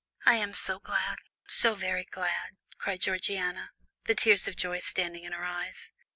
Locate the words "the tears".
4.05-4.47